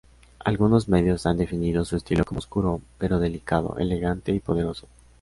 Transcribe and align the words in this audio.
Algunos 0.39 0.89
medios 0.89 1.27
han 1.27 1.37
definido 1.37 1.85
su 1.85 1.95
estilo 1.95 2.25
como 2.25 2.39
"oscuro 2.39 2.81
pero 2.97 3.19
delicado, 3.19 3.77
elegante 3.77 4.31
y 4.31 4.39
poderoso". 4.39 4.87